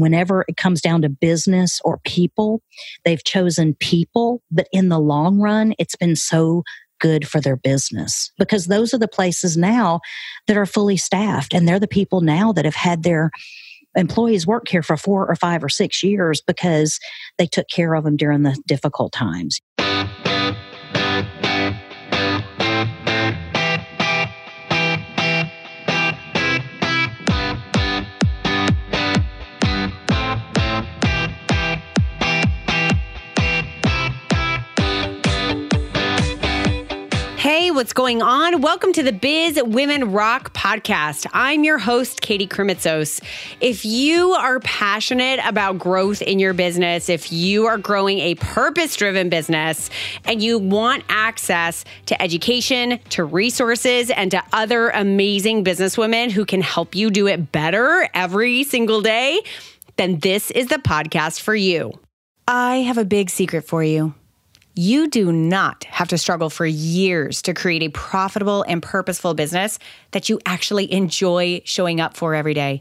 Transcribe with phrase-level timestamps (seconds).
[0.00, 2.62] whenever it comes down to business or people,
[3.04, 6.62] they've chosen people, but in the long run, it's been so
[7.00, 10.00] good for their business because those are the places now
[10.46, 13.30] that are fully staffed and they're the people now that have had their
[13.96, 16.98] employees work here for four or five or six years because
[17.36, 19.60] they took care of them during the difficult times.
[37.78, 38.60] What's going on?
[38.60, 41.28] Welcome to the Biz Women Rock podcast.
[41.32, 43.22] I'm your host, Katie Krimitsos.
[43.60, 48.96] If you are passionate about growth in your business, if you are growing a purpose
[48.96, 49.90] driven business
[50.24, 56.60] and you want access to education, to resources, and to other amazing businesswomen who can
[56.60, 59.40] help you do it better every single day,
[59.98, 61.92] then this is the podcast for you.
[62.48, 64.14] I have a big secret for you.
[64.80, 69.80] You do not have to struggle for years to create a profitable and purposeful business
[70.12, 72.78] that you actually enjoy showing up for every day.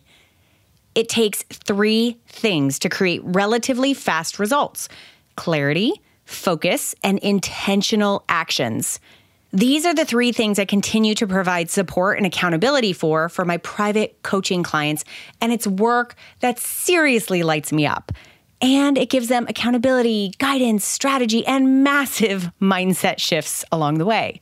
[0.93, 4.89] It takes three things to create relatively fast results
[5.37, 5.91] clarity,
[6.25, 8.99] focus, and intentional actions.
[9.51, 13.57] These are the three things I continue to provide support and accountability for for my
[13.57, 15.03] private coaching clients,
[15.41, 18.11] and it's work that seriously lights me up
[18.61, 24.41] and it gives them accountability, guidance, strategy, and massive mindset shifts along the way.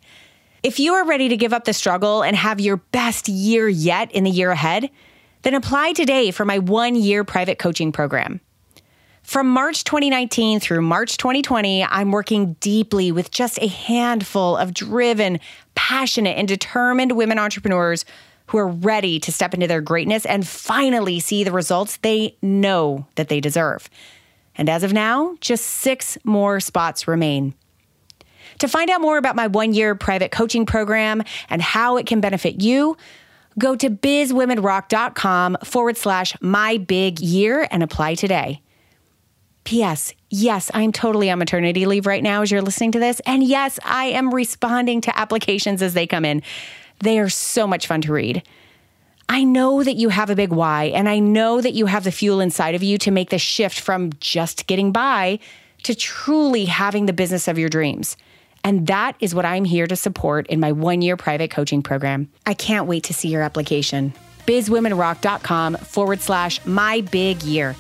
[0.64, 4.12] If you are ready to give up the struggle and have your best year yet
[4.12, 4.90] in the year ahead,
[5.44, 8.42] then apply today for my one year private coaching program.
[9.22, 15.40] From March 2019 through March 2020, I'm working deeply with just a handful of driven,
[15.74, 18.06] passionate, and determined women entrepreneurs
[18.48, 23.08] who are ready to step into their greatness and finally see the results they know
[23.16, 23.90] that they deserve.
[24.58, 27.54] And as of now, just six more spots remain.
[28.60, 32.22] To find out more about my one year private coaching program and how it can
[32.22, 32.96] benefit you,
[33.60, 38.62] go to bizwomenrock.com forward slash my big year and apply today.
[39.66, 40.14] P.S.
[40.30, 43.20] Yes, I'm totally on maternity leave right now as you're listening to this.
[43.26, 46.44] And yes, I am responding to applications as they come in.
[47.00, 48.44] They are so much fun to read.
[49.28, 52.12] I know that you have a big why, and I know that you have the
[52.12, 55.40] fuel inside of you to make the shift from just getting by
[55.84, 58.18] to truly having the business of your dreams.
[58.64, 62.32] And that is what I'm here to support in my one year private coaching program.
[62.46, 64.14] I can't wait to see your application.
[64.48, 67.76] bizwomenrock.com forward slash my big year.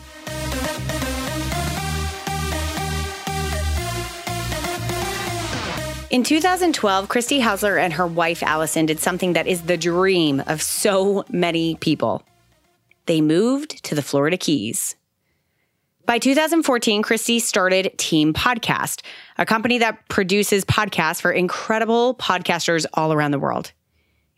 [6.15, 10.61] In 2012, Christy Haussler and her wife Allison did something that is the dream of
[10.61, 12.23] so many people.
[13.05, 14.95] They moved to the Florida Keys.
[16.05, 19.01] By 2014, Christy started Team Podcast,
[19.37, 23.73] a company that produces podcasts for incredible podcasters all around the world.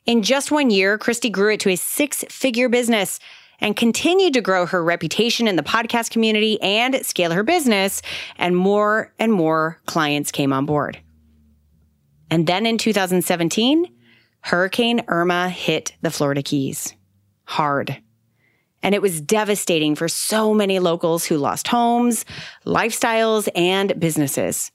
[0.07, 3.19] In just one year, Christy grew it to a six figure business
[3.59, 8.01] and continued to grow her reputation in the podcast community and scale her business,
[8.35, 10.99] and more and more clients came on board.
[12.29, 13.93] And then in 2017,
[14.41, 16.93] Hurricane Irma hit the Florida Keys
[17.45, 18.01] hard.
[18.83, 22.25] And it was devastating for so many locals who lost homes,
[22.65, 24.71] lifestyles, and businesses.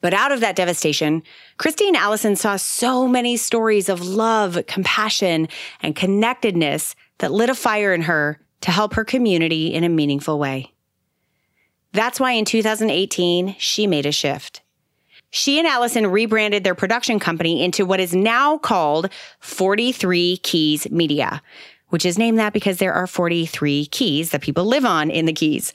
[0.00, 1.22] But out of that devastation,
[1.58, 5.48] Christine Allison saw so many stories of love, compassion,
[5.82, 10.38] and connectedness that lit a fire in her to help her community in a meaningful
[10.38, 10.72] way.
[11.92, 14.62] That's why in 2018, she made a shift.
[15.30, 21.42] She and Allison rebranded their production company into what is now called 43 Keys Media,
[21.88, 25.32] which is named that because there are 43 keys that people live on in the
[25.32, 25.72] Keys.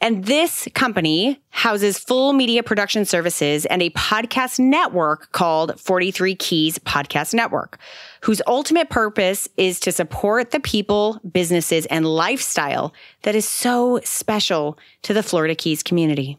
[0.00, 6.78] And this company houses full media production services and a podcast network called 43 Keys
[6.80, 7.78] Podcast Network,
[8.20, 12.92] whose ultimate purpose is to support the people, businesses, and lifestyle
[13.22, 16.38] that is so special to the Florida Keys community.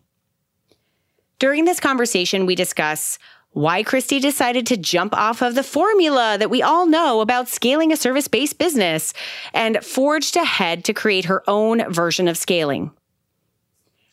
[1.39, 3.19] During this conversation, we discuss
[3.51, 7.91] why Christy decided to jump off of the formula that we all know about scaling
[7.91, 9.13] a service based business
[9.53, 12.91] and forged ahead to create her own version of scaling.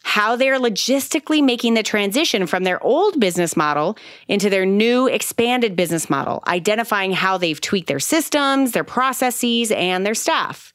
[0.04, 3.96] How they're logistically making the transition from their old business model
[4.28, 10.06] into their new expanded business model, identifying how they've tweaked their systems, their processes, and
[10.06, 10.72] their staff.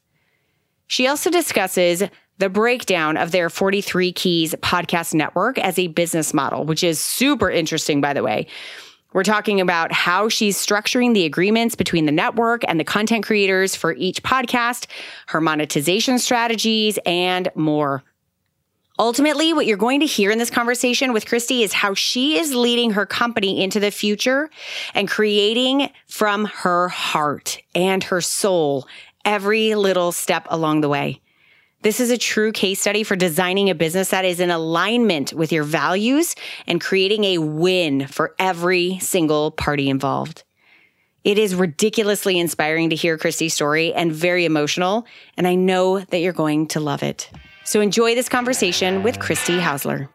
[0.86, 2.02] She also discusses
[2.38, 7.50] the breakdown of their 43 Keys podcast network as a business model, which is super
[7.50, 8.46] interesting, by the way.
[9.12, 13.74] We're talking about how she's structuring the agreements between the network and the content creators
[13.74, 14.86] for each podcast,
[15.28, 18.02] her monetization strategies, and more.
[18.98, 22.54] Ultimately, what you're going to hear in this conversation with Christy is how she is
[22.54, 24.50] leading her company into the future
[24.92, 28.86] and creating from her heart and her soul
[29.24, 31.20] every little step along the way.
[31.80, 35.52] This is a true case study for designing a business that is in alignment with
[35.52, 36.34] your values
[36.66, 40.42] and creating a win for every single party involved.
[41.22, 46.18] It is ridiculously inspiring to hear Christy's story and very emotional, and I know that
[46.18, 47.30] you're going to love it.
[47.62, 50.08] So enjoy this conversation with Christy Haussler.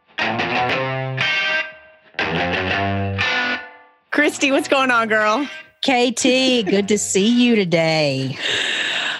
[4.11, 5.45] Christy, what's going on, girl?
[5.81, 8.37] KT, good to see you today.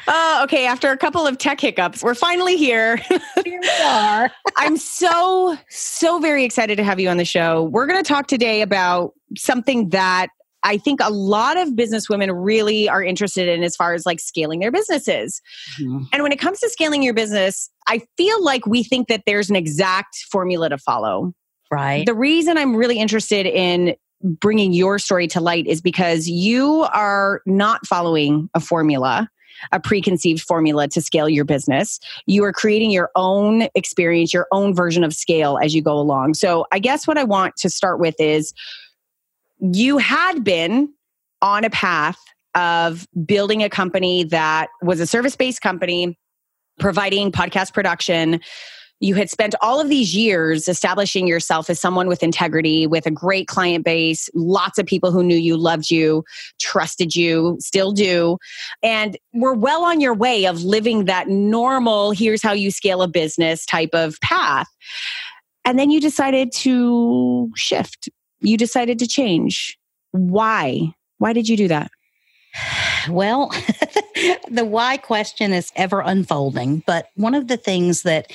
[0.07, 0.65] Oh, okay.
[0.65, 2.97] After a couple of tech hiccups, we're finally here.
[2.97, 3.21] Here
[3.61, 4.31] we are.
[4.57, 7.63] I'm so, so very excited to have you on the show.
[7.63, 10.27] We're going to talk today about something that
[10.63, 14.19] I think a lot of business women really are interested in as far as like
[14.19, 15.41] scaling their businesses.
[15.79, 16.03] Mm-hmm.
[16.13, 19.49] And when it comes to scaling your business, I feel like we think that there's
[19.49, 21.33] an exact formula to follow.
[21.69, 22.05] Right.
[22.05, 27.41] The reason I'm really interested in bringing your story to light is because you are
[27.45, 29.29] not following a formula
[29.71, 31.99] a preconceived formula to scale your business.
[32.25, 36.35] You are creating your own experience, your own version of scale as you go along.
[36.35, 38.53] So, I guess what I want to start with is
[39.59, 40.93] you had been
[41.41, 42.17] on a path
[42.55, 46.17] of building a company that was a service based company
[46.79, 48.39] providing podcast production
[48.99, 53.11] you had spent all of these years establishing yourself as someone with integrity, with a
[53.11, 56.23] great client base, lots of people who knew you, loved you,
[56.61, 58.37] trusted you, still do.
[58.81, 63.07] And we're well on your way of living that normal, here's how you scale a
[63.07, 64.67] business type of path.
[65.65, 68.09] And then you decided to shift,
[68.39, 69.77] you decided to change.
[70.11, 70.93] Why?
[71.17, 71.91] Why did you do that?
[73.09, 73.51] Well,
[74.49, 76.83] the why question is ever unfolding.
[76.85, 78.31] But one of the things that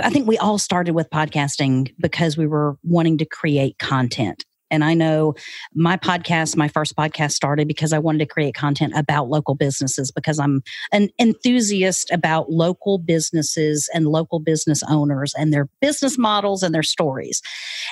[0.00, 4.44] I think we all started with podcasting because we were wanting to create content.
[4.70, 5.34] And I know
[5.74, 10.10] my podcast, my first podcast started because I wanted to create content about local businesses
[10.10, 10.62] because I'm
[10.92, 16.82] an enthusiast about local businesses and local business owners and their business models and their
[16.82, 17.42] stories.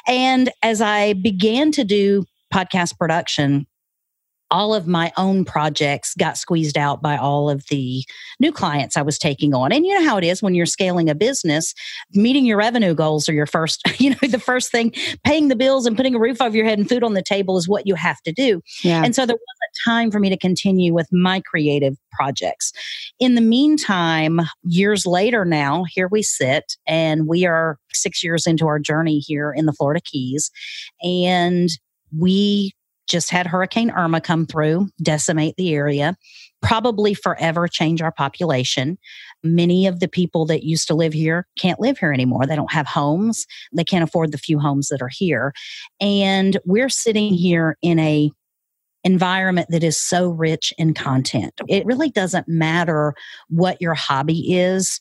[0.09, 3.67] And as I began to do podcast production,
[4.55, 8.05] all of my own projects got squeezed out by all of the
[8.39, 9.73] new clients I was taking on.
[9.73, 11.75] And you know how it is when you're scaling a business,
[12.13, 14.93] meeting your revenue goals are your first, you know, the first thing,
[15.25, 17.57] paying the bills and putting a roof over your head and food on the table
[17.57, 18.63] is what you have to do.
[18.85, 19.03] Yeah.
[19.05, 22.73] And so there wasn't time for me to continue with my creative projects.
[23.19, 28.69] In the meantime, years later now, here we sit and we are six years into
[28.69, 30.53] our journey here in the Florida Keys.
[31.03, 31.71] And
[32.17, 32.73] we
[33.09, 36.17] just had Hurricane Irma come through, decimate the area,
[36.63, 38.99] probably forever change our population.
[39.43, 42.47] Many of the people that used to live here can't live here anymore.
[42.47, 43.47] They don't have homes.
[43.73, 45.53] They can't afford the few homes that are here.
[46.01, 48.31] And we're sitting here in a
[49.05, 51.53] environment that is so rich in content.
[51.69, 53.15] It really doesn't matter
[53.49, 55.01] what your hobby is.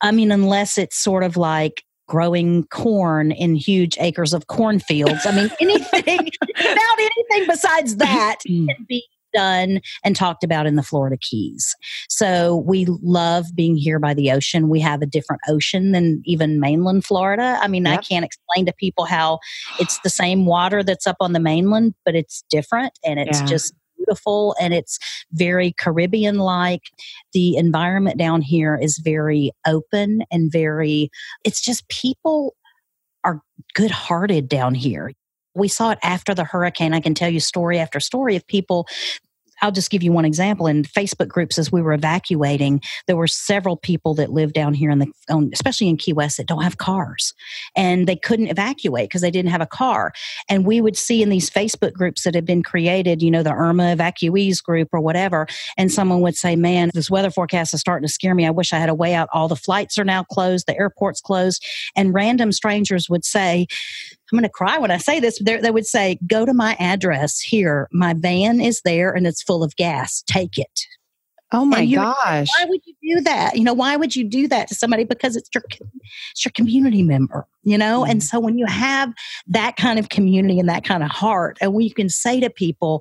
[0.00, 5.26] I mean, unless it's sort of like growing corn in huge acres of cornfields.
[5.26, 8.68] I mean, anything about anything besides that mm.
[8.68, 9.06] can be
[9.36, 11.74] done and talked about in the Florida Keys.
[12.08, 14.68] So we love being here by the ocean.
[14.68, 17.58] We have a different ocean than even mainland Florida.
[17.60, 17.98] I mean, yep.
[17.98, 19.38] I can't explain to people how
[19.78, 23.46] it's the same water that's up on the mainland, but it's different and it's yeah.
[23.46, 23.74] just
[24.06, 24.98] beautiful and it's
[25.32, 26.82] very Caribbean like.
[27.32, 31.10] The environment down here is very open and very,
[31.44, 32.54] it's just people
[33.24, 33.40] are
[33.74, 35.12] good hearted down here.
[35.54, 36.92] We saw it after the hurricane.
[36.92, 38.86] I can tell you story after story of people
[39.66, 40.68] I'll just give you one example.
[40.68, 44.90] In Facebook groups, as we were evacuating, there were several people that live down here
[44.90, 45.10] in the,
[45.52, 47.34] especially in Key West, that don't have cars,
[47.74, 50.12] and they couldn't evacuate because they didn't have a car.
[50.48, 53.50] And we would see in these Facebook groups that had been created, you know, the
[53.50, 58.06] Irma evacuees group or whatever, and someone would say, "Man, this weather forecast is starting
[58.06, 58.46] to scare me.
[58.46, 59.28] I wish I had a way out.
[59.32, 61.64] All the flights are now closed, the airport's closed,"
[61.96, 63.66] and random strangers would say,
[64.32, 65.38] I'm going to cry when I say this.
[65.40, 67.88] They would say, Go to my address here.
[67.92, 70.22] My van is there and it's full of gas.
[70.26, 70.86] Take it.
[71.52, 72.48] Oh my you, gosh.
[72.58, 73.56] Why would you do that?
[73.56, 75.04] You know, why would you do that to somebody?
[75.04, 75.62] Because it's your,
[76.32, 78.02] it's your community member, you know?
[78.02, 78.10] Mm.
[78.10, 79.12] And so when you have
[79.46, 83.00] that kind of community and that kind of heart, and we can say to people,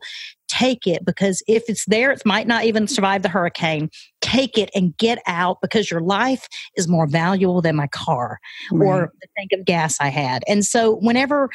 [0.57, 3.89] take it because if it's there, it might not even survive the hurricane.
[4.21, 8.39] Take it and get out because your life is more valuable than my car
[8.71, 8.87] right.
[8.87, 10.43] or the tank of gas I had.
[10.47, 11.49] And so, whenever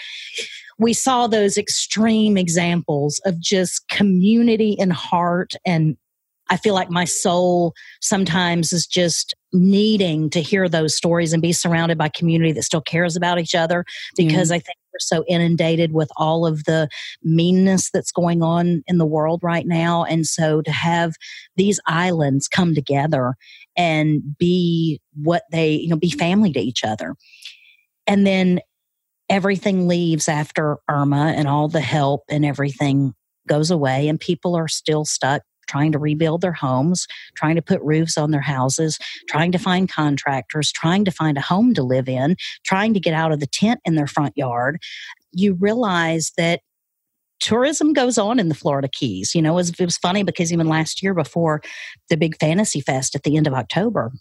[0.78, 5.96] we saw those extreme examples of just community and heart and
[6.52, 11.52] I feel like my soul sometimes is just needing to hear those stories and be
[11.52, 13.84] surrounded by community that still cares about each other
[14.16, 16.88] because I think we're so inundated with all of the
[17.22, 20.04] meanness that's going on in the world right now.
[20.04, 21.14] And so to have
[21.56, 23.34] these islands come together
[23.76, 27.14] and be what they, you know, be family to each other.
[28.06, 28.60] And then
[29.28, 33.14] everything leaves after Irma and all the help and everything
[33.48, 37.80] goes away and people are still stuck trying to rebuild their homes, trying to put
[37.82, 38.98] roofs on their houses,
[39.28, 43.14] trying to find contractors, trying to find a home to live in, trying to get
[43.14, 44.78] out of the tent in their front yard,
[45.32, 46.60] you realize that
[47.38, 49.34] tourism goes on in the Florida Keys.
[49.34, 51.62] You know, it was, it was funny because even last year before
[52.08, 54.12] the big fantasy fest at the end of October,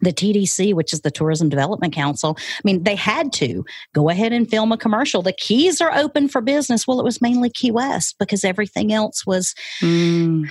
[0.00, 3.64] the TDC, which is the Tourism Development Council, I mean, they had to
[3.94, 5.22] go ahead and film a commercial.
[5.22, 6.86] The keys are open for business.
[6.86, 10.48] Well, it was mainly Key West because everything else was mm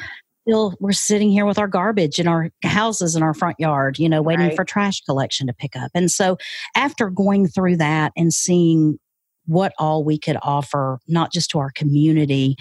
[0.47, 4.09] still we're sitting here with our garbage in our houses in our front yard, you
[4.09, 4.55] know, waiting right.
[4.55, 5.91] for trash collection to pick up.
[5.93, 6.37] And so
[6.75, 8.99] after going through that and seeing
[9.45, 12.55] what all we could offer, not just to our community,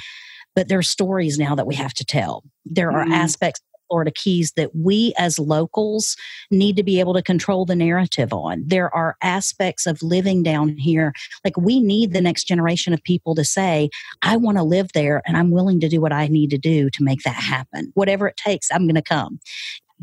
[0.55, 2.43] but there are stories now that we have to tell.
[2.65, 3.13] There are mm-hmm.
[3.13, 3.61] aspects
[3.93, 6.17] Florida Keys that we as locals
[6.51, 8.65] need to be able to control the narrative on.
[8.67, 11.13] There are aspects of living down here.
[11.45, 13.91] Like we need the next generation of people to say,
[14.23, 16.89] I want to live there and I'm willing to do what I need to do
[16.89, 17.93] to make that happen.
[17.93, 19.41] Whatever it takes, I'm going to come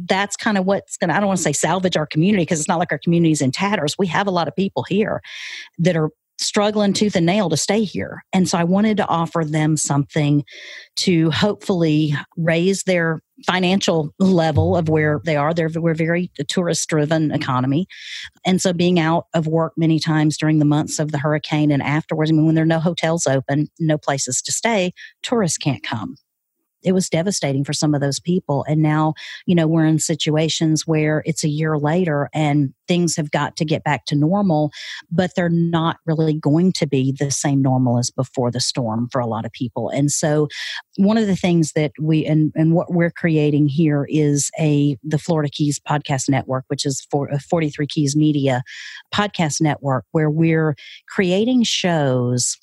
[0.06, 2.62] that's kind of what's going to, I don't want to say salvage our community because
[2.62, 3.98] it's not like our community is in tatters.
[4.00, 5.22] We have a lot of people here
[5.78, 8.24] that are struggling tooth and nail to stay here.
[8.32, 10.46] And so I wanted to offer them something
[10.98, 15.54] to hopefully raise their financial level of where they are.
[15.54, 17.88] They're, we're very tourist driven economy.
[18.46, 21.82] And so being out of work many times during the months of the hurricane and
[21.82, 25.84] afterwards, I mean, when there are no hotels open, no places to stay, tourists can't
[25.84, 26.16] come
[26.84, 28.66] it was devastating for some of those people.
[28.68, 29.14] And now,
[29.46, 33.66] you know, we're in situations where it's a year later and things have got to
[33.66, 34.72] get back to normal,
[35.12, 39.20] but they're not really going to be the same normal as before the storm for
[39.20, 39.90] a lot of people.
[39.90, 40.48] And so,
[40.98, 45.18] one of the things that we and, and what we're creating here is a the
[45.18, 48.64] Florida Keys podcast network, which is for uh, 43 Keys Media
[49.14, 50.76] podcast network, where we're
[51.08, 52.58] creating shows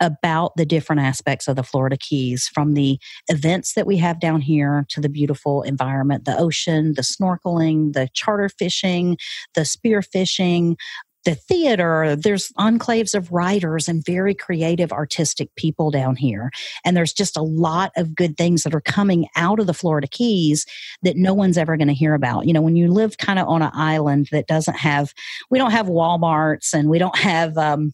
[0.00, 2.98] about the different aspects of the Florida Keys from the
[3.28, 8.08] events that we have down here to the beautiful environment, the ocean, the snorkeling, the
[8.12, 9.16] charter fishing,
[9.54, 10.76] the spear fishing,
[11.24, 16.50] the theater, there's enclaves of writers and very creative artistic people down here.
[16.84, 20.06] And there's just a lot of good things that are coming out of the Florida
[20.06, 20.66] Keys
[21.02, 22.46] that no one's ever going to hear about.
[22.46, 25.14] You know, when you live kind of on an island that doesn't have,
[25.50, 27.92] we don't have Walmarts and we don't have, um,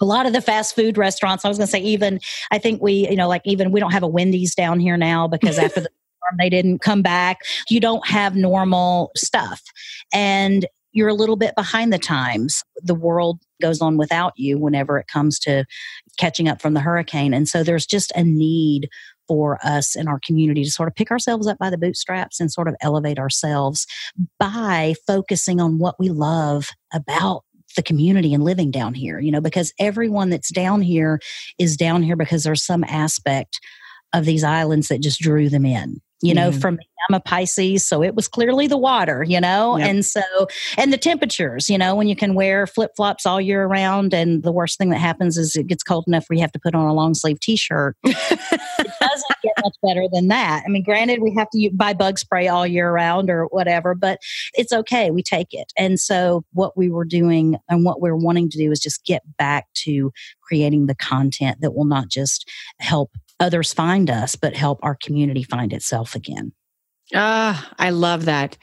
[0.00, 2.20] a lot of the fast food restaurants, I was going to say, even,
[2.50, 5.28] I think we, you know, like even we don't have a Wendy's down here now
[5.28, 7.38] because after the storm, they didn't come back.
[7.68, 9.62] You don't have normal stuff.
[10.12, 12.62] And you're a little bit behind the times.
[12.82, 15.64] The world goes on without you whenever it comes to
[16.18, 17.32] catching up from the hurricane.
[17.32, 18.88] And so there's just a need
[19.26, 22.52] for us in our community to sort of pick ourselves up by the bootstraps and
[22.52, 23.86] sort of elevate ourselves
[24.38, 27.44] by focusing on what we love about
[27.74, 31.20] the community and living down here, you know, because everyone that's down here
[31.58, 33.60] is down here because there's some aspect
[34.12, 36.60] of these islands that just drew them in you know, mm.
[36.60, 39.88] from I'm a Pisces, so it was clearly the water, you know, yep.
[39.88, 40.22] and so
[40.78, 44.44] and the temperatures, you know, when you can wear flip flops all year round, and
[44.44, 46.76] the worst thing that happens is it gets cold enough where you have to put
[46.76, 47.96] on a long sleeve t shirt.
[48.04, 48.14] it
[49.00, 50.62] doesn't much better than that.
[50.66, 54.18] I mean, granted, we have to buy bug spray all year round or whatever, but
[54.54, 55.10] it's okay.
[55.10, 55.72] We take it.
[55.76, 59.22] And so, what we were doing and what we're wanting to do is just get
[59.38, 64.78] back to creating the content that will not just help others find us, but help
[64.82, 66.52] our community find itself again.
[67.14, 68.56] Ah, uh, I love that.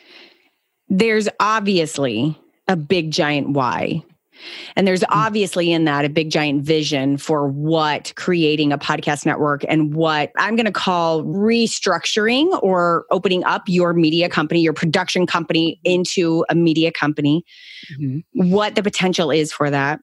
[0.87, 4.03] There's obviously a big giant why.
[4.75, 5.07] And there's mm.
[5.09, 10.31] obviously in that a big giant vision for what creating a podcast network and what
[10.37, 16.45] I'm going to call restructuring or opening up your media company, your production company into
[16.49, 17.43] a media company,
[17.93, 18.51] mm-hmm.
[18.51, 19.99] what the potential is for that.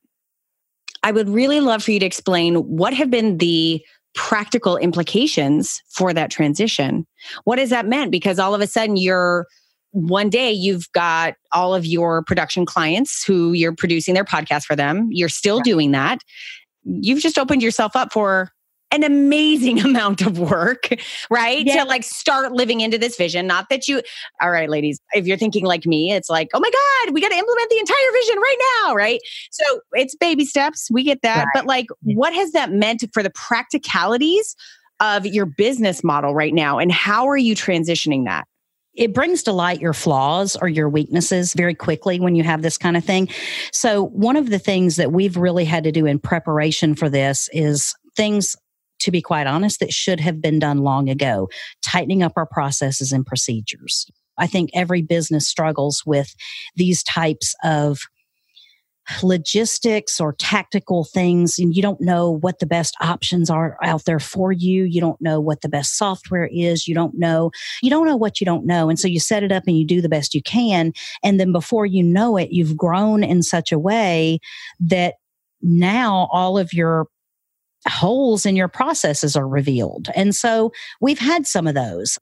[1.02, 6.12] I would really love for you to explain what have been the practical implications for
[6.12, 7.06] that transition.
[7.44, 8.10] What has that meant?
[8.10, 9.46] Because all of a sudden you're
[9.96, 14.76] one day you've got all of your production clients who you're producing their podcast for
[14.76, 15.08] them.
[15.10, 16.18] You're still doing that.
[16.84, 18.52] You've just opened yourself up for
[18.90, 20.90] an amazing amount of work,
[21.30, 21.64] right?
[21.64, 21.82] Yeah.
[21.82, 23.46] To like start living into this vision.
[23.46, 24.02] Not that you,
[24.42, 27.30] all right, ladies, if you're thinking like me, it's like, oh my God, we got
[27.30, 29.20] to implement the entire vision right now, right?
[29.50, 30.90] So it's baby steps.
[30.90, 31.38] We get that.
[31.38, 31.46] Right.
[31.54, 34.56] But like, what has that meant for the practicalities
[35.00, 36.78] of your business model right now?
[36.78, 38.46] And how are you transitioning that?
[38.96, 42.78] It brings to light your flaws or your weaknesses very quickly when you have this
[42.78, 43.28] kind of thing.
[43.72, 47.48] So, one of the things that we've really had to do in preparation for this
[47.52, 48.56] is things
[49.00, 51.48] to be quite honest, that should have been done long ago,
[51.82, 54.06] tightening up our processes and procedures.
[54.38, 56.34] I think every business struggles with
[56.74, 58.00] these types of
[59.22, 64.18] logistics or tactical things and you don't know what the best options are out there
[64.18, 67.50] for you you don't know what the best software is you don't know
[67.82, 69.86] you don't know what you don't know and so you set it up and you
[69.86, 73.70] do the best you can and then before you know it you've grown in such
[73.70, 74.38] a way
[74.80, 75.14] that
[75.62, 77.06] now all of your
[77.88, 80.08] holes in your processes are revealed.
[80.14, 82.18] And so we've had some of those.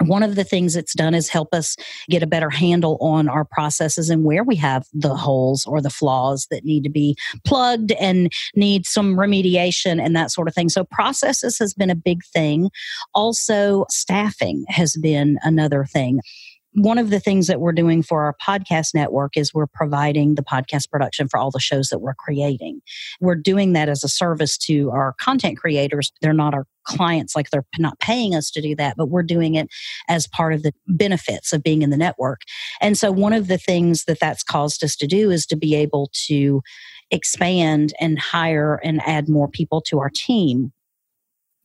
[0.00, 1.76] One of the things it's done is help us
[2.08, 5.90] get a better handle on our processes and where we have the holes or the
[5.90, 10.68] flaws that need to be plugged and need some remediation and that sort of thing.
[10.68, 12.70] So, processes has been a big thing.
[13.14, 16.20] Also, staffing has been another thing
[16.74, 20.42] one of the things that we're doing for our podcast network is we're providing the
[20.42, 22.80] podcast production for all the shows that we're creating.
[23.20, 26.12] We're doing that as a service to our content creators.
[26.22, 29.54] They're not our clients, like they're not paying us to do that, but we're doing
[29.54, 29.68] it
[30.08, 32.40] as part of the benefits of being in the network.
[32.80, 35.74] And so, one of the things that that's caused us to do is to be
[35.74, 36.62] able to
[37.10, 40.72] expand and hire and add more people to our team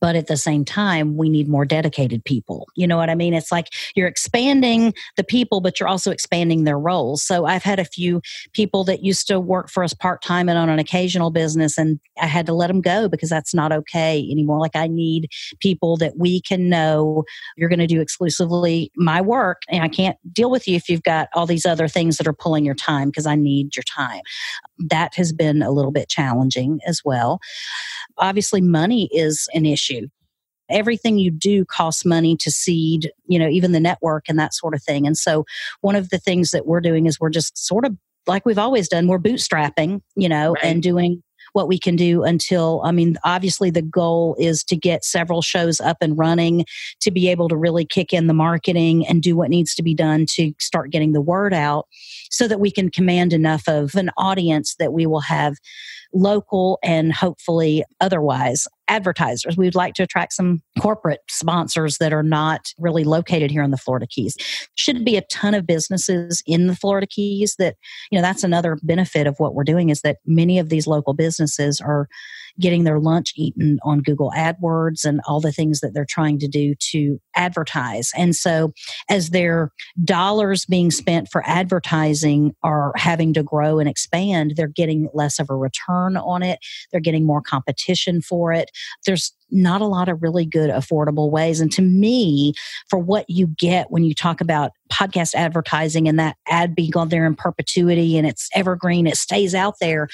[0.00, 2.68] but at the same time we need more dedicated people.
[2.76, 3.34] You know what i mean?
[3.34, 7.22] It's like you're expanding the people but you're also expanding their roles.
[7.22, 8.20] So i've had a few
[8.52, 12.26] people that used to work for us part-time and on an occasional business and i
[12.26, 14.60] had to let them go because that's not okay anymore.
[14.60, 15.28] Like i need
[15.60, 17.24] people that we can know.
[17.56, 21.02] You're going to do exclusively my work and i can't deal with you if you've
[21.02, 24.20] got all these other things that are pulling your time because i need your time
[24.78, 27.40] that has been a little bit challenging as well.
[28.18, 30.08] Obviously money is an issue.
[30.70, 34.74] Everything you do costs money to seed you know even the network and that sort
[34.74, 35.06] of thing.
[35.06, 35.44] And so
[35.80, 38.88] one of the things that we're doing is we're just sort of like we've always
[38.88, 40.64] done we're bootstrapping you know right.
[40.64, 41.22] and doing
[41.58, 45.80] what we can do until i mean obviously the goal is to get several shows
[45.80, 46.64] up and running
[47.00, 49.92] to be able to really kick in the marketing and do what needs to be
[49.92, 51.88] done to start getting the word out
[52.30, 55.56] so that we can command enough of an audience that we will have
[56.12, 59.56] local and hopefully otherwise advertisers.
[59.56, 63.76] We'd like to attract some corporate sponsors that are not really located here in the
[63.76, 64.36] Florida Keys.
[64.74, 67.76] Should be a ton of businesses in the Florida Keys that,
[68.10, 71.12] you know, that's another benefit of what we're doing is that many of these local
[71.12, 72.08] businesses are
[72.58, 76.48] getting their lunch eaten on Google AdWords and all the things that they're trying to
[76.48, 78.10] do to advertise.
[78.16, 78.72] And so,
[79.08, 79.72] as their
[80.04, 85.48] dollars being spent for advertising are having to grow and expand, they're getting less of
[85.48, 86.58] a return on it.
[86.90, 88.70] They're getting more competition for it.
[89.06, 91.60] There's not a lot of really good affordable ways.
[91.60, 92.52] And to me,
[92.88, 97.08] for what you get when you talk about podcast advertising and that ad being on
[97.08, 100.08] there in perpetuity and it's evergreen, it stays out there,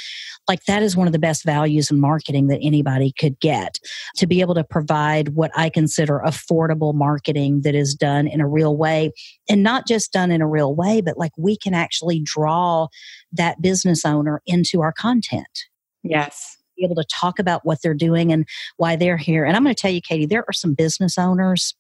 [0.48, 3.78] like that is one of the best values in marketing that anybody could get.
[4.16, 7.13] To be able to provide what I consider affordable marketing
[7.62, 9.12] that is done in a real way
[9.48, 12.88] and not just done in a real way, but like we can actually draw
[13.33, 15.64] that business owner into our content.
[16.03, 18.46] Yes be able to talk about what they're doing and
[18.79, 19.44] why they're here.
[19.44, 21.74] And I'm going to tell you, Katie, there are some business owners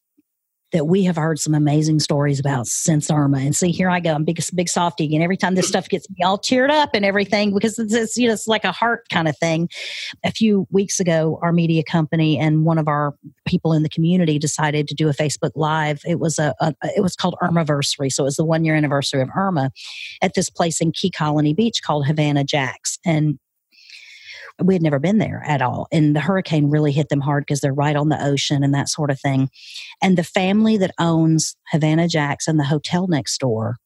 [0.72, 3.38] that we have heard some amazing stories about since Irma.
[3.38, 5.22] And see, here I go, I'm big, big softy again.
[5.22, 8.26] Every time this stuff gets me all cheered up and everything, because it's, it's, you
[8.26, 9.68] know it's like a heart kind of thing.
[10.24, 13.14] A few weeks ago, our media company and one of our
[13.46, 16.02] people in the community decided to do a Facebook Live.
[16.04, 19.22] It was a, a it was called Irmaversary, so it was the one year anniversary
[19.22, 19.70] of Irma
[20.22, 23.38] at this place in Key Colony Beach called Havana Jacks, and
[24.62, 25.88] we had never been there at all.
[25.90, 28.88] And the hurricane really hit them hard because they're right on the ocean and that
[28.88, 29.48] sort of thing.
[30.02, 33.76] And the family that owns Havana Jacks and the hotel next door,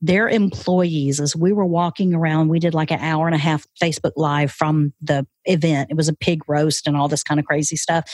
[0.00, 3.66] their employees, as we were walking around, we did like an hour and a half
[3.80, 5.90] Facebook Live from the event.
[5.90, 8.04] It was a pig roast and all this kind of crazy stuff.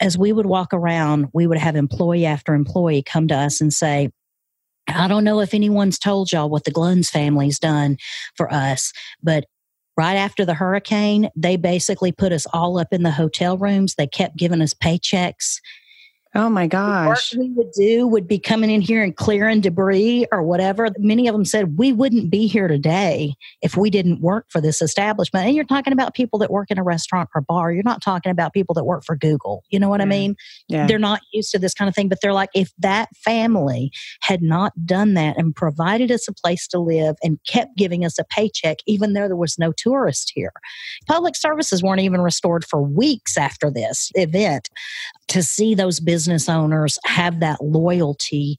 [0.00, 3.72] As we would walk around, we would have employee after employee come to us and
[3.72, 4.10] say,
[4.88, 7.98] I don't know if anyone's told y'all what the Gluns family's done
[8.36, 9.44] for us, but
[9.96, 13.94] right after the hurricane, they basically put us all up in the hotel rooms.
[13.94, 15.58] They kept giving us paychecks.
[16.34, 17.34] Oh my gosh.
[17.34, 20.88] What we would do would be coming in here and clearing debris or whatever.
[20.98, 24.80] Many of them said, We wouldn't be here today if we didn't work for this
[24.80, 25.46] establishment.
[25.46, 27.70] And you're talking about people that work in a restaurant or bar.
[27.70, 29.62] You're not talking about people that work for Google.
[29.68, 30.04] You know what yeah.
[30.04, 30.10] I mm.
[30.10, 30.36] mean?
[30.68, 30.86] Yeah.
[30.86, 33.90] They're not used to this kind of thing, but they're like, if that family
[34.22, 38.18] had not done that and provided us a place to live and kept giving us
[38.18, 40.52] a paycheck, even though there was no tourist here,
[41.06, 44.70] public services weren't even restored for weeks after this event
[45.28, 48.58] to see those business owners have that loyalty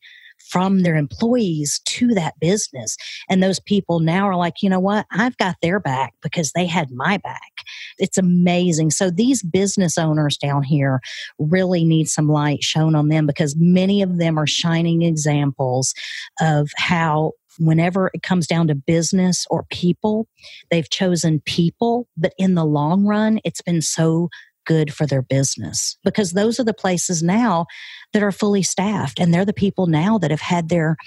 [0.49, 2.97] from their employees to that business.
[3.29, 5.05] And those people now are like, you know what?
[5.11, 7.51] I've got their back because they had my back.
[7.97, 8.91] It's amazing.
[8.91, 10.99] So these business owners down here
[11.39, 15.93] really need some light shown on them because many of them are shining examples
[16.41, 20.27] of how whenever it comes down to business or people,
[20.71, 24.29] they've chosen people, but in the long run, it's been so
[24.65, 27.65] good for their business because those are the places now
[28.13, 30.97] that are fully staffed and they're the people now that have had their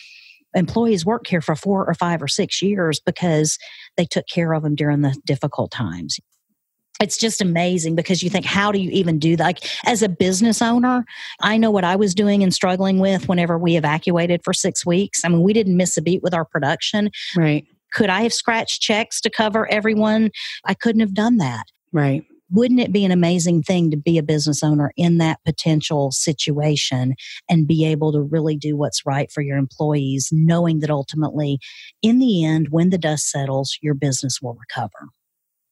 [0.55, 3.59] employees work here for four or five or six years because
[3.97, 6.19] they took care of them during the difficult times.
[6.99, 9.45] It's just amazing because you think how do you even do that?
[9.45, 11.05] Like as a business owner
[11.43, 15.23] i know what i was doing and struggling with whenever we evacuated for six weeks.
[15.25, 17.11] I mean we didn't miss a beat with our production.
[17.37, 17.67] Right.
[17.93, 20.31] Could i have scratched checks to cover everyone?
[20.65, 21.65] I couldn't have done that.
[21.93, 26.11] Right wouldn't it be an amazing thing to be a business owner in that potential
[26.13, 27.15] situation
[27.49, 31.59] and be able to really do what's right for your employees, knowing that ultimately,
[32.03, 35.09] in the end, when the dust settles, your business will recover?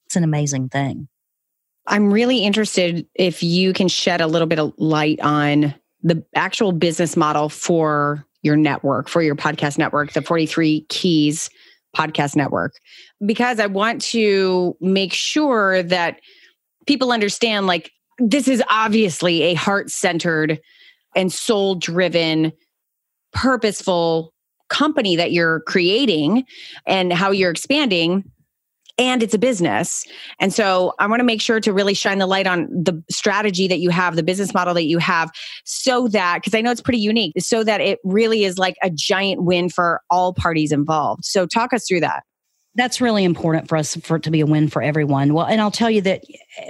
[0.06, 1.08] It's an amazing thing.
[1.86, 6.72] I'm really interested if you can shed a little bit of light on the actual
[6.72, 11.50] business model for your network, for your podcast network, the 43 Keys
[11.96, 12.74] podcast network,
[13.24, 16.20] because I want to make sure that
[16.86, 20.60] people understand like this is obviously a heart centered
[21.16, 22.52] and soul driven,
[23.32, 24.32] purposeful
[24.68, 26.44] company that you're creating
[26.86, 28.24] and how you're expanding.
[28.96, 30.04] And it's a business.
[30.38, 33.66] And so I want to make sure to really shine the light on the strategy
[33.66, 35.32] that you have, the business model that you have,
[35.64, 38.90] so that, because I know it's pretty unique, so that it really is like a
[38.90, 41.24] giant win for all parties involved.
[41.24, 42.22] So talk us through that
[42.74, 45.34] that's really important for us for it to be a win for everyone.
[45.34, 46.22] Well, and I'll tell you that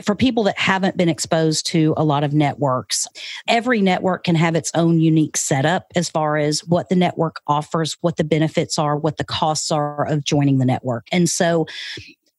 [0.05, 3.07] for people that haven't been exposed to a lot of networks,
[3.49, 7.97] every network can have its own unique setup as far as what the network offers,
[8.01, 11.07] what the benefits are, what the costs are of joining the network.
[11.11, 11.67] And so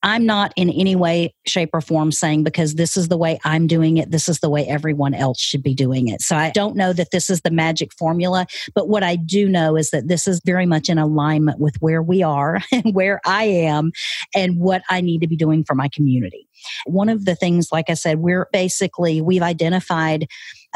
[0.06, 3.66] I'm not in any way, shape, or form saying because this is the way I'm
[3.66, 6.22] doing it, this is the way everyone else should be doing it.
[6.22, 9.76] So I don't know that this is the magic formula, but what I do know
[9.76, 13.46] is that this is very much in alignment with where we are and where I
[13.46, 13.92] am
[14.36, 16.48] and what I need to be doing for my community.
[16.86, 20.28] One of the things, like I said, we're basically, we've identified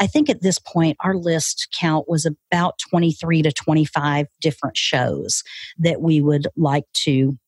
[0.02, 5.42] I think at this point, our list count was about 23 to 25 different shows
[5.78, 7.38] that we would like to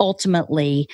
[0.00, 0.88] ultimately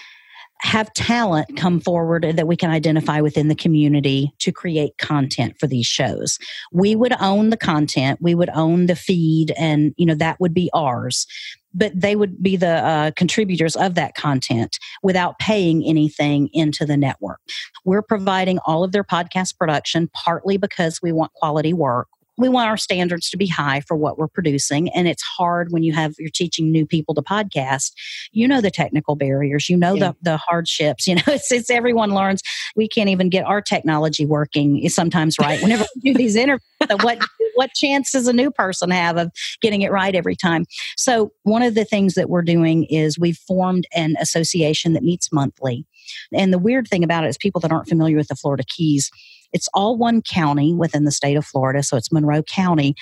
[0.62, 5.66] have talent come forward that we can identify within the community to create content for
[5.66, 6.38] these shows.
[6.72, 10.54] We would own the content, we would own the feed, and you know that would
[10.54, 11.26] be ours.
[11.74, 16.96] But they would be the uh, contributors of that content without paying anything into the
[16.96, 17.38] network.
[17.84, 22.68] We're providing all of their podcast production, partly because we want quality work we want
[22.68, 26.14] our standards to be high for what we're producing and it's hard when you have
[26.18, 27.92] you're teaching new people to podcast.
[28.32, 30.12] You know the technical barriers you know yeah.
[30.22, 32.42] the, the hardships you know it's, it's everyone learns.
[32.74, 36.62] We can't even get our technology working sometimes right whenever we do these interviews
[37.02, 37.18] what
[37.54, 40.64] what chance does a new person have of getting it right every time?
[40.96, 45.32] So one of the things that we're doing is we've formed an association that meets
[45.32, 45.86] monthly.
[46.32, 49.10] And the weird thing about it is people that aren't familiar with the florida keys
[49.52, 52.94] it's all one county within the state of Florida, so it's Monroe County,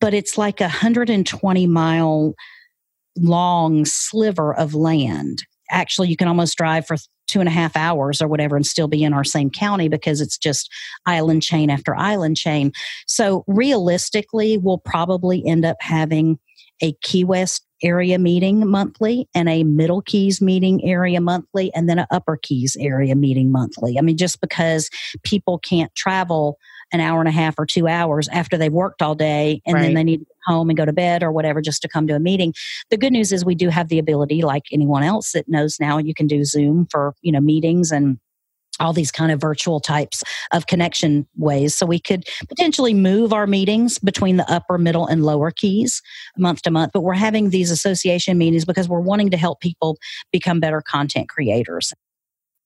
[0.00, 2.34] but it's like a 120 mile
[3.16, 5.44] long sliver of land.
[5.70, 6.96] Actually, you can almost drive for
[7.28, 10.20] two and a half hours or whatever and still be in our same county because
[10.20, 10.68] it's just
[11.06, 12.72] island chain after island chain.
[13.06, 16.38] So, realistically, we'll probably end up having
[16.82, 21.98] a Key West area meeting monthly and a middle keys meeting area monthly and then
[21.98, 23.98] an upper keys area meeting monthly.
[23.98, 24.90] I mean, just because
[25.22, 26.58] people can't travel
[26.92, 29.82] an hour and a half or two hours after they've worked all day and right.
[29.82, 32.06] then they need to go home and go to bed or whatever just to come
[32.06, 32.52] to a meeting.
[32.90, 35.98] The good news is we do have the ability, like anyone else that knows now,
[35.98, 38.18] you can do Zoom for, you know, meetings and
[38.80, 41.76] all these kind of virtual types of connection ways.
[41.76, 46.02] So we could potentially move our meetings between the upper, middle, and lower keys
[46.36, 46.92] month to month.
[46.92, 49.98] But we're having these association meetings because we're wanting to help people
[50.32, 51.92] become better content creators.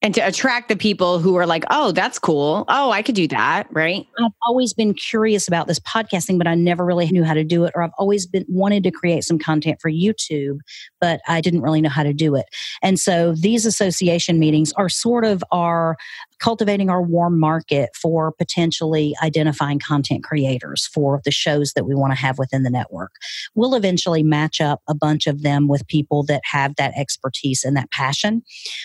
[0.02, 2.64] And to attract the people who are like, oh, that's cool.
[2.68, 3.66] Oh, I could do that.
[3.72, 4.06] Right.
[4.22, 7.64] I've always been curious about this podcasting, but I never really knew how to do
[7.64, 7.72] it.
[7.74, 10.58] Or I've always been wanted to create some content for YouTube,
[11.00, 12.46] but I didn't really know how to do it.
[12.82, 15.96] And so these association meetings are sort of our
[16.40, 22.12] cultivating our warm market for potentially identifying content creators for the shows that we want
[22.12, 23.12] to have within the network.
[23.54, 27.76] We'll eventually match up a bunch of them with people that have that expertise and
[27.76, 28.42] that passion,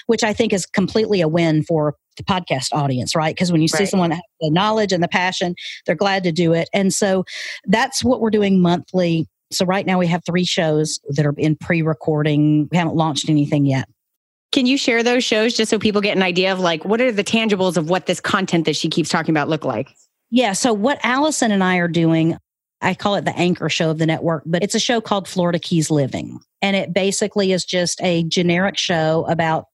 [0.08, 3.34] which I think is completely a win for the podcast audience, right?
[3.34, 3.80] Because when you right.
[3.80, 6.70] see someone that has the knowledge and the passion, they're glad to do it.
[6.74, 7.24] And so
[7.66, 9.28] that's what we're doing monthly.
[9.52, 12.70] So right now we have three shows that are in pre-recording.
[12.72, 13.88] We haven't launched anything yet.
[14.52, 17.12] Can you share those shows just so people get an idea of like what are
[17.12, 19.90] the tangibles of what this content that she keeps talking about look like?
[20.30, 20.54] Yeah.
[20.54, 22.38] So what Allison and I are doing,
[22.82, 25.60] I call it the anchor show of the network, but it's a show called Florida
[25.60, 26.40] Keys Living.
[26.62, 29.66] And it basically is just a generic show about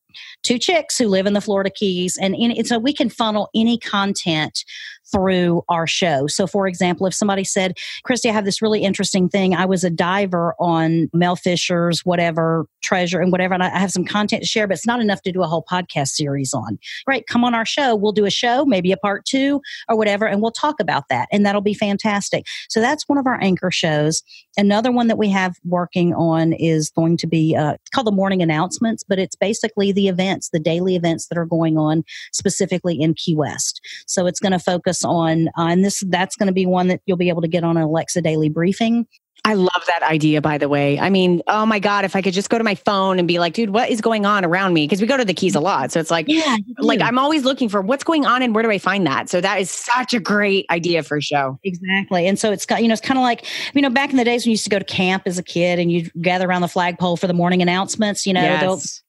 [0.47, 2.17] two chicks who live in the Florida Keys.
[2.19, 4.63] And, in, and so we can funnel any content
[5.11, 6.27] through our show.
[6.27, 9.53] So, for example, if somebody said, Christy, I have this really interesting thing.
[9.55, 14.05] I was a diver on Mel Fisher's whatever treasure and whatever, and I have some
[14.05, 16.77] content to share, but it's not enough to do a whole podcast series on.
[17.07, 17.95] Right, come on our show.
[17.95, 21.27] We'll do a show, maybe a part two or whatever, and we'll talk about that.
[21.31, 22.45] And that'll be fantastic.
[22.69, 24.23] So, that's one of our anchor shows.
[24.57, 28.41] Another one that we have working on is going to be uh, called the morning
[28.41, 33.13] announcements, but it's basically the events, the daily events that are going on specifically in
[33.13, 33.81] Key West.
[34.07, 36.87] So, it's going to focus focus on, uh, and this that's going to be one
[36.87, 39.05] that you'll be able to get on an Alexa daily briefing.
[39.45, 40.99] I love that idea, by the way.
[40.99, 43.39] I mean, oh my God, if I could just go to my phone and be
[43.39, 44.85] like, dude, what is going on around me?
[44.85, 45.91] Because we go to the keys a lot.
[45.91, 48.71] So it's like, yeah, like I'm always looking for what's going on and where do
[48.71, 49.29] I find that?
[49.29, 51.59] So that is such a great idea for a show.
[51.63, 52.27] Exactly.
[52.27, 54.25] And so it's got, you know, it's kind of like, you know, back in the
[54.25, 56.61] days when you used to go to camp as a kid and you gather around
[56.61, 59.03] the flagpole for the morning announcements, you know, yes.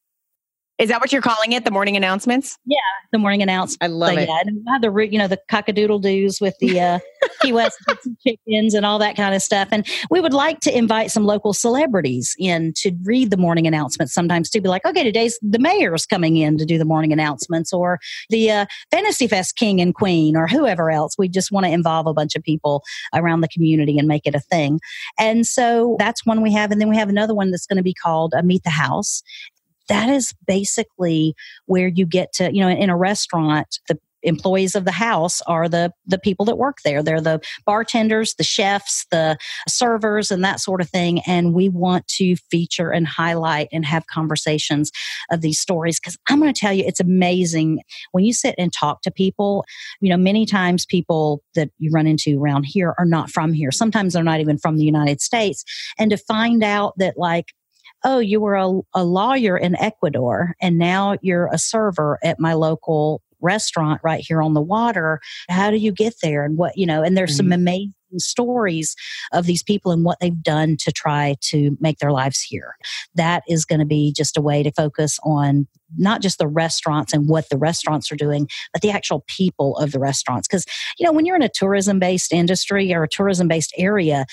[0.78, 1.64] Is that what you're calling it?
[1.64, 2.56] The morning announcements?
[2.64, 2.76] Yeah,
[3.10, 3.78] the morning announcements.
[3.82, 4.28] I love so, it.
[4.28, 6.98] Yeah, and have the you know the cockadoodle doos with the uh,
[7.42, 7.76] Key West
[8.24, 9.68] chickens and all that kind of stuff.
[9.72, 14.14] And we would like to invite some local celebrities in to read the morning announcements.
[14.14, 17.72] Sometimes to be like, okay, today's the mayor's coming in to do the morning announcements,
[17.72, 17.98] or
[18.30, 21.16] the uh, Fantasy Fest king and queen, or whoever else.
[21.18, 24.36] We just want to involve a bunch of people around the community and make it
[24.36, 24.78] a thing.
[25.18, 27.82] And so that's one we have, and then we have another one that's going to
[27.82, 29.24] be called uh, Meet the House,
[29.88, 31.34] that is basically
[31.66, 35.68] where you get to, you know, in a restaurant, the employees of the house are
[35.68, 37.02] the the people that work there.
[37.02, 42.06] They're the bartenders the chefs the servers and that sort of thing and we want
[42.08, 44.90] to feature and highlight and have conversations
[45.30, 47.80] of these stories because i'm going to tell you it's amazing.
[48.12, 49.64] When you sit and talk to people
[50.00, 53.70] you know many times people that you run into around here are not from here.
[53.70, 55.64] Sometimes they're not even from the united states.
[55.98, 57.52] And to find out that like
[58.04, 62.54] oh, you were a, a lawyer in Ecuador and now you're a server at my
[62.54, 65.20] local restaurant right here on the water.
[65.48, 66.44] How do you get there?
[66.44, 67.50] And what, you know, and there's mm-hmm.
[67.50, 68.96] some amazing stories
[69.32, 72.76] of these people and what they've done to try to make their lives here.
[73.14, 77.12] That is going to be just a way to focus on not just the restaurants
[77.12, 80.48] and what the restaurants are doing, but the actual people of the restaurants.
[80.48, 80.64] Because,
[80.98, 84.26] you know, when you're in a tourism based industry or a tourism based area,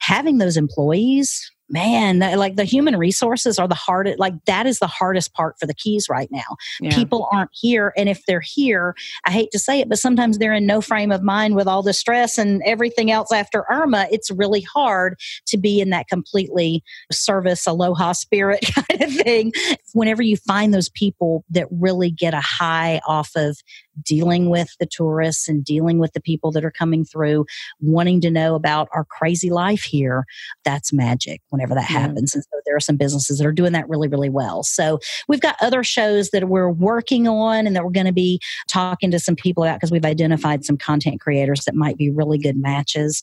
[0.00, 4.78] having those employees man, that, like the human resources are the hardest, like that is
[4.78, 6.56] the hardest part for the keys right now.
[6.80, 6.94] Yeah.
[6.94, 7.92] People aren't here.
[7.96, 11.12] And if they're here, I hate to say it, but sometimes they're in no frame
[11.12, 14.08] of mind with all the stress and everything else after Irma.
[14.10, 19.52] It's really hard to be in that completely service, aloha spirit kind of thing.
[19.92, 23.58] Whenever you find those people that really get a high off of
[24.02, 27.46] dealing with the tourists and dealing with the people that are coming through,
[27.80, 30.24] wanting to know about our crazy life here,
[30.64, 32.00] that's magic whenever that yeah.
[32.00, 32.34] happens.
[32.34, 34.62] And so there are some businesses that are doing that really, really well.
[34.62, 34.98] So
[35.28, 39.10] we've got other shows that we're working on and that we're going to be talking
[39.10, 42.56] to some people about because we've identified some content creators that might be really good
[42.56, 43.22] matches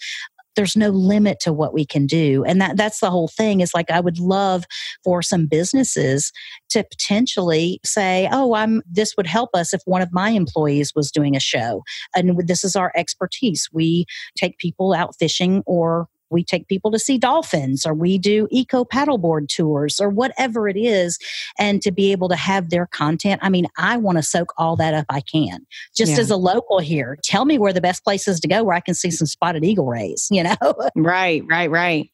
[0.58, 2.44] there's no limit to what we can do.
[2.44, 4.66] And that that's the whole thing is like i would love
[5.04, 6.34] for some businesses
[6.70, 11.12] to potentially say oh i'm this would help us if one of my employees was
[11.12, 11.84] doing a show.
[12.16, 13.70] And this is our expertise.
[13.72, 18.48] We take people out fishing or we take people to see dolphins or we do
[18.52, 21.18] eco paddleboard tours or whatever it is
[21.60, 24.76] and to be able to have their content i mean i want to soak all
[24.76, 25.66] that up i can.
[25.96, 26.20] Just yeah.
[26.20, 28.94] as a local here tell me where the best places to go where i can
[28.94, 30.56] see some spotted eagle rays you know?
[30.96, 32.10] Right right right.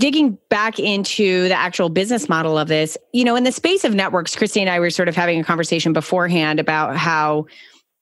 [0.00, 3.94] Digging back into the actual business model of this, you know, in the space of
[3.94, 7.46] networks, Christy and I were sort of having a conversation beforehand about how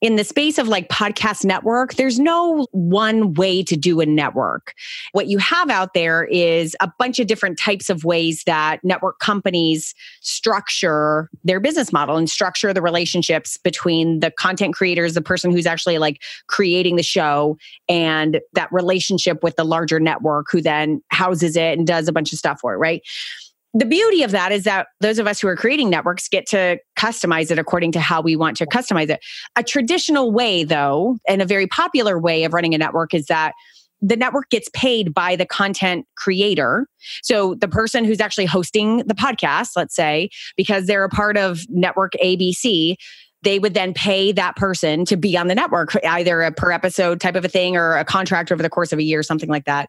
[0.03, 4.75] in the space of like podcast network, there's no one way to do a network.
[5.13, 9.21] What you have out there is a bunch of different types of ways that network
[9.21, 15.53] companies structure their business model and structure the relationships between the content creators, the person
[15.53, 17.57] who's actually like creating the show,
[17.89, 22.33] and that relationship with the larger network who then houses it and does a bunch
[22.33, 23.03] of stuff for it, right?
[23.75, 26.79] The beauty of that is that those of us who are creating networks get to
[26.99, 29.21] customize it according to how we want to customize it.
[29.57, 33.55] A traditional way, though, and a very popular way of running a network is that
[34.03, 36.87] the network gets paid by the content creator.
[37.23, 41.61] So the person who's actually hosting the podcast, let's say, because they're a part of
[41.69, 42.97] network ABC,
[43.43, 47.21] they would then pay that person to be on the network, either a per episode
[47.21, 49.65] type of a thing or a contract over the course of a year, something like
[49.65, 49.89] that.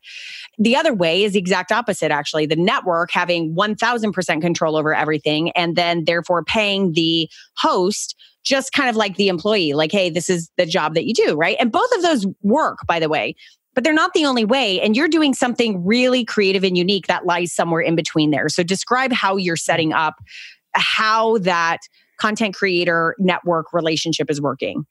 [0.57, 2.45] The other way is the exact opposite, actually.
[2.45, 8.89] The network having 1000% control over everything and then therefore paying the host just kind
[8.89, 11.55] of like the employee, like, hey, this is the job that you do, right?
[11.59, 13.35] And both of those work, by the way
[13.75, 14.79] but they're not the only way.
[14.81, 18.49] And you're doing something really creative and unique that lies somewhere in between there.
[18.49, 20.15] So describe how you're setting up
[20.73, 21.79] how that
[22.19, 24.86] content creator network relationship is working.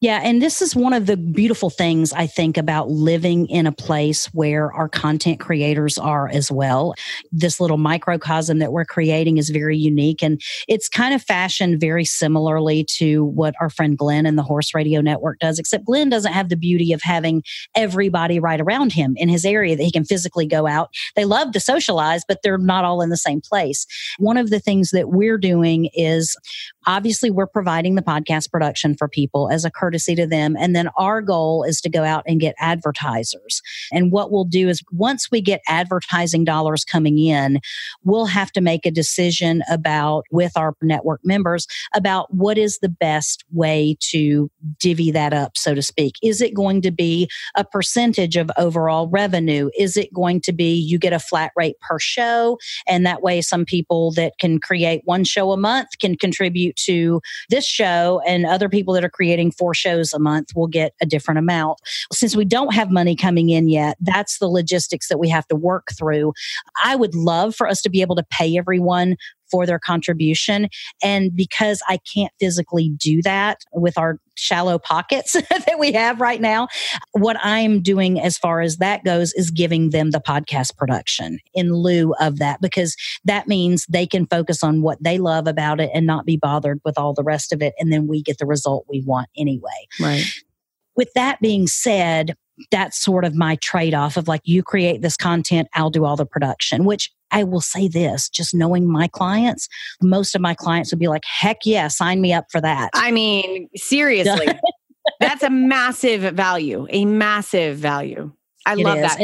[0.00, 3.72] Yeah, and this is one of the beautiful things I think about living in a
[3.72, 6.94] place where our content creators are as well.
[7.32, 12.04] This little microcosm that we're creating is very unique and it's kind of fashioned very
[12.04, 16.32] similarly to what our friend Glenn and the Horse Radio Network does, except Glenn doesn't
[16.32, 17.42] have the beauty of having
[17.74, 20.90] everybody right around him in his area that he can physically go out.
[21.16, 23.84] They love to socialize, but they're not all in the same place.
[24.18, 26.36] One of the things that we're doing is
[26.86, 30.56] obviously we're providing the podcast production for people as a courtesy to them.
[30.58, 33.60] And then our goal is to go out and get advertisers.
[33.92, 37.60] And what we'll do is once we get advertising dollars coming in,
[38.04, 42.88] we'll have to make a decision about with our network members about what is the
[42.88, 46.14] best way to divvy that up, so to speak.
[46.22, 49.70] Is it going to be a percentage of overall revenue?
[49.76, 52.58] Is it going to be you get a flat rate per show?
[52.86, 57.20] And that way, some people that can create one show a month can contribute to
[57.50, 61.06] this show, and other people that are creating four shows a month will get a
[61.06, 61.78] different amount.
[62.12, 65.56] Since we don't have money coming in yet, that's the logistics that we have to
[65.56, 66.32] work through.
[66.82, 69.16] I would love for us to be able to pay everyone
[69.50, 70.68] for their contribution.
[71.02, 76.40] And because I can't physically do that with our shallow pockets that we have right
[76.40, 76.68] now,
[77.12, 81.74] what I'm doing as far as that goes is giving them the podcast production in
[81.74, 85.90] lieu of that, because that means they can focus on what they love about it
[85.92, 87.74] and not be bothered with all the rest of it.
[87.78, 89.86] And then we get the result we want anyway.
[90.00, 90.24] Right.
[90.96, 92.34] With that being said,
[92.70, 96.16] that's sort of my trade off of like, you create this content, I'll do all
[96.16, 99.68] the production, which I will say this just knowing my clients,
[100.02, 102.90] most of my clients would be like, heck yeah, sign me up for that.
[102.94, 104.48] I mean, seriously,
[105.20, 108.32] that's a massive value, a massive value.
[108.66, 109.02] I it love is.
[109.02, 109.20] that.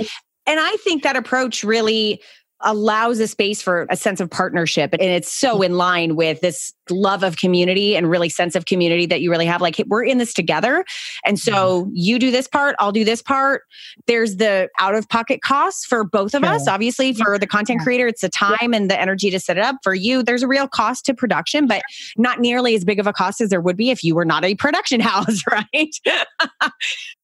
[0.47, 2.21] and I think that approach really
[2.61, 4.93] allows a space for a sense of partnership.
[4.93, 5.67] And it's so mm.
[5.67, 9.47] in line with this love of community and really sense of community that you really
[9.47, 9.61] have.
[9.61, 10.85] Like, hey, we're in this together.
[11.25, 11.91] And so mm-hmm.
[11.95, 13.63] you do this part, I'll do this part.
[14.07, 16.53] There's the out of pocket costs for both of sure.
[16.53, 16.69] us.
[16.69, 18.77] Obviously, for the content creator, it's the time yeah.
[18.77, 19.77] and the energy to set it up.
[19.83, 21.83] For you, there's a real cost to production, but
[22.17, 24.45] not nearly as big of a cost as there would be if you were not
[24.45, 25.95] a production house, right?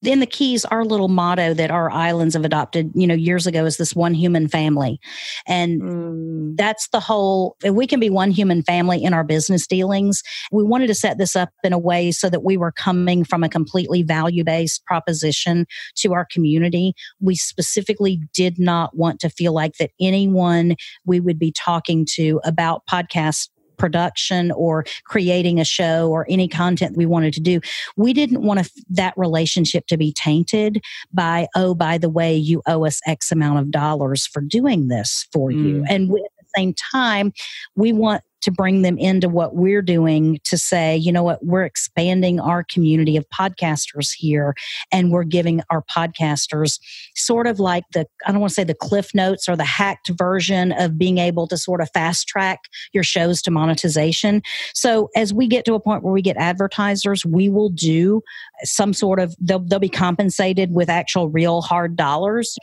[0.03, 3.65] in the Keys, our little motto that our islands have adopted, you know, years ago
[3.65, 5.01] is this one human family.
[5.47, 6.57] And mm.
[6.57, 10.23] that's the whole, we can be one human family in our business dealings.
[10.53, 13.43] We wanted to set this up in a way so that we were coming from
[13.43, 16.95] a completely value based proposition to our community.
[17.21, 22.41] We specifically did not want to feel like that anyone we would be talking to
[22.45, 23.49] about podcast
[23.81, 27.61] production or creating a show or any content we wanted to do,
[27.97, 30.81] we didn't want that relationship to be tainted
[31.13, 35.27] by, oh, by the way, you owe us X amount of dollars for doing this
[35.33, 35.65] for mm.
[35.65, 35.85] you.
[35.89, 37.33] And we, at the same time,
[37.75, 41.65] we want to bring them into what we're doing to say, you know what, we're
[41.65, 44.55] expanding our community of podcasters here
[44.93, 46.81] and we're giving our podcasters
[47.15, 50.11] sort of like the, I don't want to say the cliff notes or the hacked
[50.11, 52.61] version of being able to sort of fast track
[52.93, 54.43] your shows to monetization.
[54.75, 58.23] So as we get to a point where we get advertisers, we will do
[58.63, 62.57] some sort of, they'll, they'll be compensated with actual real hard dollars.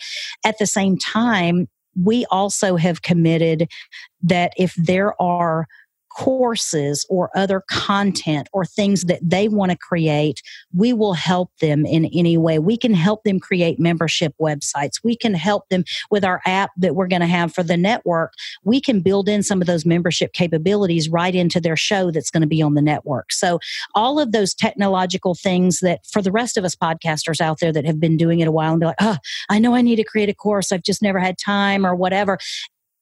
[0.45, 1.67] At the same time,
[2.01, 3.69] we also have committed
[4.21, 5.67] that if there are
[6.17, 10.41] courses or other content or things that they want to create,
[10.73, 12.57] we will help them in any way.
[12.57, 14.99] We can help them create membership websites.
[15.03, 18.33] We can help them with our app that we're going to have for the network.
[18.63, 22.41] We can build in some of those membership capabilities right into their show that's going
[22.41, 23.31] to be on the network.
[23.31, 23.59] So,
[23.93, 27.85] all of those technological things that for the rest of us podcasters out there that
[27.85, 29.17] have been doing it a while and be like, oh,
[29.49, 30.71] I know I need to create a course.
[30.71, 32.39] I've just never had time or whatever.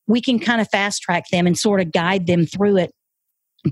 [0.06, 2.92] We can kind of fast track them and sort of guide them through it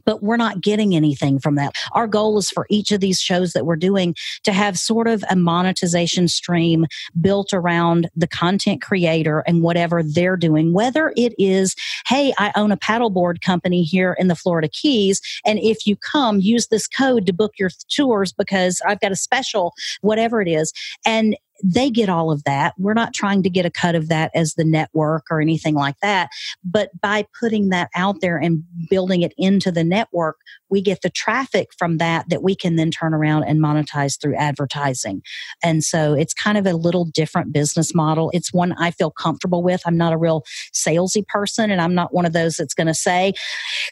[0.05, 1.75] but we're not getting anything from that.
[1.93, 5.23] Our goal is for each of these shows that we're doing to have sort of
[5.29, 6.85] a monetization stream
[7.19, 11.75] built around the content creator and whatever they're doing, whether it is,
[12.07, 16.39] hey, I own a paddleboard company here in the Florida Keys, and if you come,
[16.39, 20.73] use this code to book your tours because I've got a special, whatever it is.
[21.05, 22.73] And they get all of that.
[22.77, 25.95] We're not trying to get a cut of that as the network or anything like
[26.01, 26.29] that.
[26.63, 30.37] But by putting that out there and building it into the network,
[30.69, 34.35] we get the traffic from that that we can then turn around and monetize through
[34.35, 35.21] advertising.
[35.63, 38.29] And so it's kind of a little different business model.
[38.33, 39.81] It's one I feel comfortable with.
[39.85, 40.43] I'm not a real
[40.73, 43.33] salesy person, and I'm not one of those that's going to say,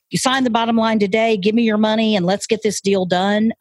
[0.09, 3.05] you sign the bottom line today, give me your money, and let's get this deal
[3.05, 3.53] done.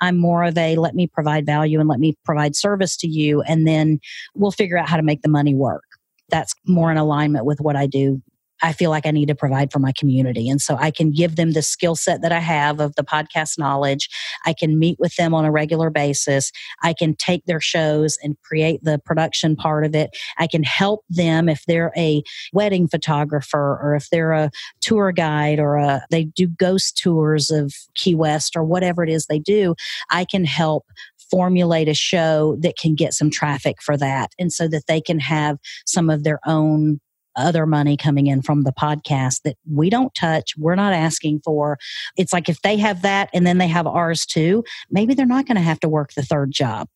[0.00, 3.42] I'm more of a let me provide value and let me provide service to you,
[3.42, 4.00] and then
[4.34, 5.84] we'll figure out how to make the money work.
[6.30, 8.22] That's more in alignment with what I do
[8.62, 10.48] I feel like I need to provide for my community.
[10.48, 13.58] And so I can give them the skill set that I have of the podcast
[13.58, 14.08] knowledge.
[14.46, 16.50] I can meet with them on a regular basis.
[16.82, 20.10] I can take their shows and create the production part of it.
[20.38, 24.50] I can help them if they're a wedding photographer or if they're a
[24.80, 29.26] tour guide or a, they do ghost tours of Key West or whatever it is
[29.26, 29.74] they do.
[30.10, 30.84] I can help
[31.30, 35.18] formulate a show that can get some traffic for that and so that they can
[35.18, 37.00] have some of their own
[37.36, 41.78] other money coming in from the podcast that we don't touch, we're not asking for.
[42.16, 45.46] It's like if they have that and then they have ours too, maybe they're not
[45.46, 46.88] going to have to work the third job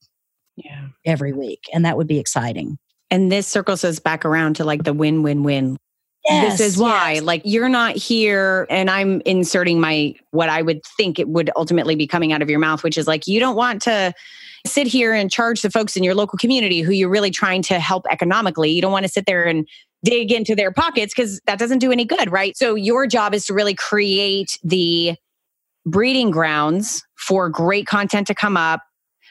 [0.57, 0.89] yeah.
[1.05, 1.65] every week.
[1.73, 2.79] And that would be exciting.
[3.11, 5.77] And this circles us back around to like the win win win.
[6.29, 7.23] Yes, this is why, yes.
[7.23, 11.95] like, you're not here, and I'm inserting my what I would think it would ultimately
[11.95, 14.13] be coming out of your mouth, which is like, you don't want to
[14.67, 17.79] sit here and charge the folks in your local community who you're really trying to
[17.79, 18.71] help economically.
[18.71, 19.67] You don't want to sit there and
[20.05, 22.57] dig into their pockets because that doesn't do any good, right?
[22.57, 25.17] So your job is to really create the
[25.85, 28.81] breeding grounds for great content to come up,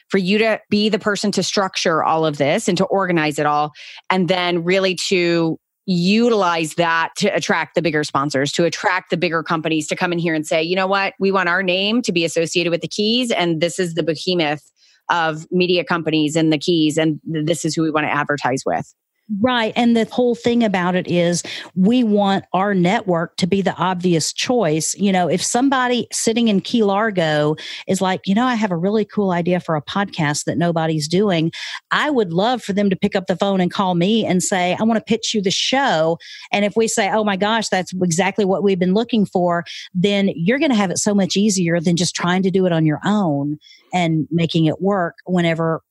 [0.08, 3.46] for you to be the person to structure all of this and to organize it
[3.46, 3.72] all,
[4.10, 9.42] and then really to utilize that to attract the bigger sponsors, to attract the bigger
[9.42, 12.12] companies to come in here and say, you know what, we want our name to
[12.12, 14.70] be associated with the keys, and this is the behemoth
[15.10, 18.94] of media companies and the keys, and this is who we want to advertise with.
[19.40, 19.74] Right.
[19.76, 21.42] And the whole thing about it is
[21.74, 24.94] we want our network to be the obvious choice.
[24.94, 27.54] You know, if somebody sitting in Key Largo
[27.86, 31.06] is like, you know, I have a really cool idea for a podcast that nobody's
[31.08, 31.52] doing,
[31.90, 34.74] I would love for them to pick up the phone and call me and say,
[34.80, 36.16] I want to pitch you the show.
[36.50, 40.30] And if we say, oh my gosh, that's exactly what we've been looking for, then
[40.36, 42.86] you're going to have it so much easier than just trying to do it on
[42.86, 43.58] your own
[43.92, 45.82] and making it work whenever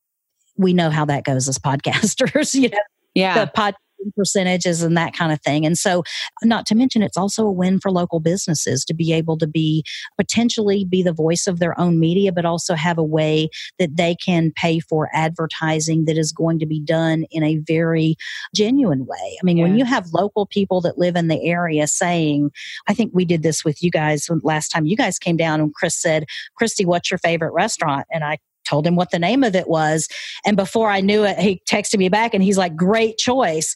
[0.57, 2.55] we know how that goes as podcasters.
[2.55, 2.77] You know,
[3.17, 3.45] yeah.
[3.45, 3.75] the pod
[4.15, 5.65] percentages and that kind of thing.
[5.65, 6.03] And so,
[6.43, 9.83] not to mention, it's also a win for local businesses to be able to be
[10.17, 13.49] potentially be the voice of their own media, but also have a way
[13.79, 18.15] that they can pay for advertising that is going to be done in a very
[18.55, 19.37] genuine way.
[19.41, 19.63] I mean, yeah.
[19.63, 22.51] when you have local people that live in the area saying,
[22.87, 25.73] I think we did this with you guys last time you guys came down and
[25.73, 28.05] Chris said, Christy, what's your favorite restaurant?
[28.11, 28.37] And I
[28.67, 30.07] told him what the name of it was.
[30.45, 33.75] And before I knew it, he texted me back and he's like, great choice.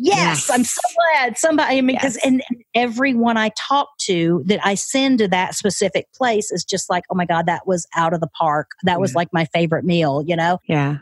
[0.00, 0.50] Yes, yes.
[0.50, 2.24] I'm so glad somebody, I mean, because yes.
[2.24, 6.88] and, and everyone I talk to that I send to that specific place is just
[6.88, 8.70] like, oh my God, that was out of the park.
[8.84, 10.60] That was like my favorite meal, you know?
[10.68, 10.98] Yeah.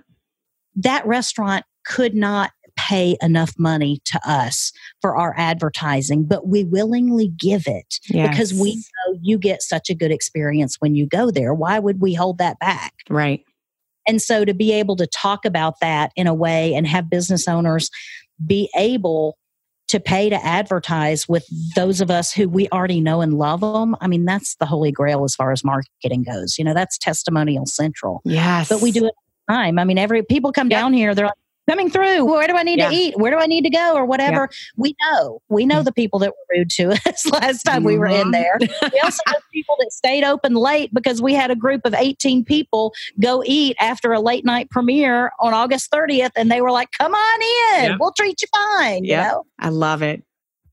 [0.77, 7.29] That restaurant could not pay enough money to us for our advertising, but we willingly
[7.29, 8.29] give it yes.
[8.29, 11.55] because we know you get such a good experience when you go there.
[11.55, 12.93] Why would we hold that back?
[13.09, 13.43] Right.
[14.07, 17.49] And so to be able to talk about that in a way and have business
[17.49, 17.91] owners
[18.45, 19.37] be able
[19.89, 21.47] to pay to advertise with
[21.77, 23.97] those of us who we already know and love them.
[24.01, 26.59] I mean, that's the holy grail as far as marketing goes.
[26.59, 28.21] You know, that's testimonial central.
[28.25, 28.69] Yes.
[28.69, 29.79] But we do it all the time.
[29.79, 30.81] I mean, every people come yep.
[30.81, 31.35] down here, they're like,
[31.69, 32.25] coming through.
[32.25, 32.89] Where do I need yeah.
[32.89, 33.19] to eat?
[33.19, 33.95] Where do I need to go?
[33.95, 34.49] Or whatever.
[34.51, 34.57] Yeah.
[34.77, 35.43] We know.
[35.49, 37.87] We know the people that were rude to us last time mm-hmm.
[37.87, 38.59] we were in there.
[38.61, 38.89] Mm-hmm.
[38.93, 42.45] we also know people that stayed open late because we had a group of 18
[42.45, 46.33] people go eat after a late night premiere on August 30th.
[46.37, 47.97] And they were like, come on in.
[47.99, 49.05] We'll treat you fine.
[49.05, 49.23] Yeah.
[49.23, 49.47] You know?
[49.59, 50.23] I love it.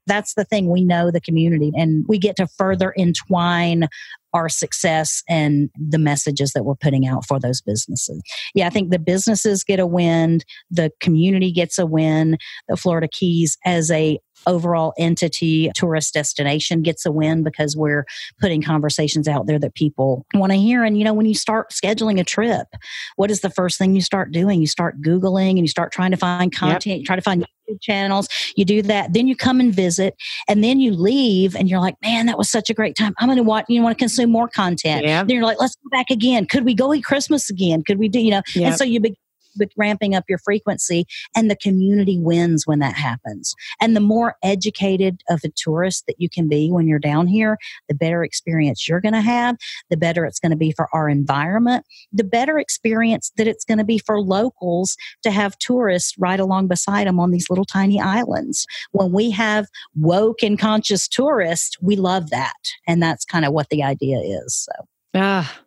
[0.06, 0.70] That's the thing.
[0.70, 3.88] We know the community and we get to further entwine
[4.34, 8.22] our success and the messages that we're putting out for those businesses.
[8.56, 10.40] Yeah, I think the businesses get a win,
[10.72, 17.06] the community gets a win, the Florida Keys as a overall entity tourist destination gets
[17.06, 18.06] a win because we're
[18.40, 20.84] putting conversations out there that people want to hear.
[20.84, 22.68] And you know when you start scheduling a trip
[23.16, 24.62] what is the first thing you start doing?
[24.62, 27.00] You start googling and you start trying to find content yep.
[27.00, 28.28] you try to find YouTube channels.
[28.56, 30.16] You do that then you come and visit
[30.48, 33.14] and then you leave and you're like man that was such a great time.
[33.20, 35.06] I'm going to watch you want to consume more content.
[35.06, 35.28] Yep.
[35.28, 36.46] then you're like let's go back again.
[36.46, 37.84] Could we go eat christmas again?
[37.84, 38.42] Could we do you know?
[38.56, 38.68] Yep.
[38.68, 39.18] and so you begin
[39.58, 43.56] with ramping up your frequency and the community wins when that happens.
[43.82, 47.58] And the more educated of a tourist that you can be when you're down here,
[47.88, 49.58] the better experience you're going to have,
[49.90, 53.78] the better it's going to be for our environment, the better experience that it's going
[53.78, 58.00] to be for locals to have tourists right along beside them on these little tiny
[58.00, 58.66] islands.
[58.92, 62.54] When we have woke and conscious tourists, we love that.
[62.88, 64.56] And that's kind of what the idea is.
[64.56, 64.86] So.
[65.16, 65.63] Ah,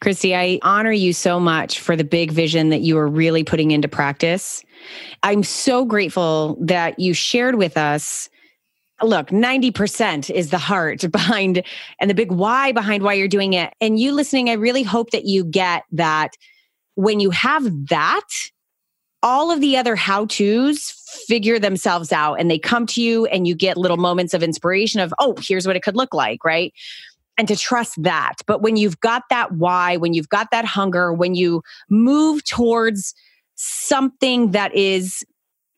[0.00, 3.70] Christy, I honor you so much for the big vision that you are really putting
[3.70, 4.64] into practice.
[5.22, 8.28] I'm so grateful that you shared with us.
[9.02, 11.62] Look, 90% is the heart behind
[12.00, 13.72] and the big why behind why you're doing it.
[13.80, 16.30] And you listening, I really hope that you get that
[16.94, 18.28] when you have that,
[19.22, 20.90] all of the other how to's
[21.26, 25.00] figure themselves out and they come to you and you get little moments of inspiration
[25.00, 26.72] of, oh, here's what it could look like, right?
[27.38, 28.36] And to trust that.
[28.46, 33.14] But when you've got that why, when you've got that hunger, when you move towards
[33.54, 35.24] something that is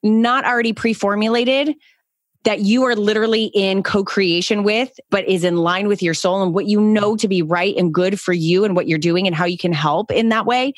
[0.02, 1.74] not already pre-formulated,
[2.44, 6.54] that you are literally in co-creation with but is in line with your soul and
[6.54, 9.34] what you know to be right and good for you and what you're doing and
[9.34, 10.72] how you can help in that way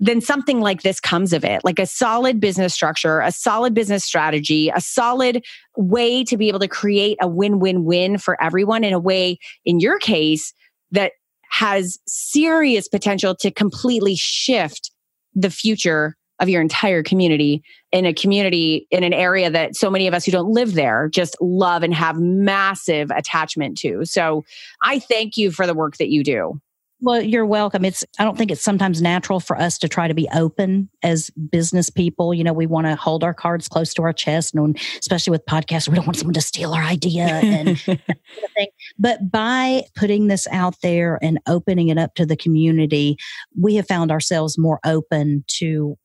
[0.00, 4.02] then something like this comes of it like a solid business structure, a solid business
[4.02, 5.44] strategy, a solid
[5.76, 9.38] way to be able to create a win win win for everyone in a way,
[9.64, 10.54] in your case,
[10.90, 11.12] that
[11.50, 14.90] has serious potential to completely shift
[15.34, 20.06] the future of your entire community in a community in an area that so many
[20.06, 24.04] of us who don't live there just love and have massive attachment to.
[24.04, 24.44] So
[24.82, 26.58] I thank you for the work that you do.
[27.02, 27.84] Well, you're welcome.
[27.84, 31.30] It's I don't think it's sometimes natural for us to try to be open as
[31.30, 32.34] business people.
[32.34, 35.46] You know, we want to hold our cards close to our chest, and especially with
[35.46, 38.68] podcasts, we don't want someone to steal our idea and thing.
[38.98, 43.16] But by putting this out there and opening it up to the community,
[43.58, 45.96] we have found ourselves more open to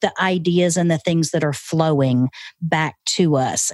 [0.00, 2.28] the ideas and the things that are flowing
[2.62, 3.72] back to us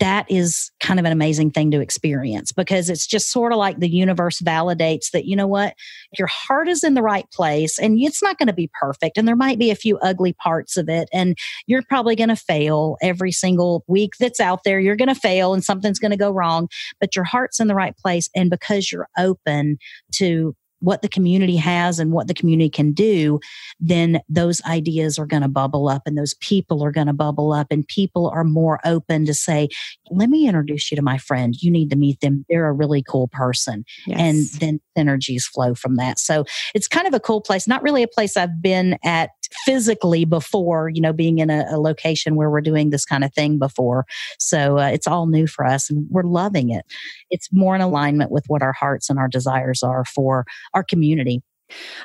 [0.00, 3.78] that is kind of an amazing thing to experience because it's just sort of like
[3.78, 5.74] the universe validates that, you know what,
[6.18, 9.16] your heart is in the right place and it's not going to be perfect.
[9.16, 11.08] And there might be a few ugly parts of it.
[11.12, 14.80] And you're probably going to fail every single week that's out there.
[14.80, 16.68] You're going to fail and something's going to go wrong,
[17.00, 18.28] but your heart's in the right place.
[18.34, 19.78] And because you're open
[20.14, 23.40] to what the community has and what the community can do,
[23.80, 27.52] then those ideas are going to bubble up and those people are going to bubble
[27.52, 29.68] up and people are more open to say,
[30.10, 31.54] let me introduce you to my friend.
[31.60, 32.44] You need to meet them.
[32.48, 33.84] They're a really cool person.
[34.06, 34.20] Yes.
[34.20, 36.18] And then energies flow from that.
[36.18, 39.30] So it's kind of a cool place, not really a place I've been at
[39.64, 43.32] physically before, you know, being in a, a location where we're doing this kind of
[43.32, 44.04] thing before.
[44.38, 46.84] So uh, it's all new for us and we're loving it.
[47.30, 51.42] It's more in alignment with what our hearts and our desires are for our community.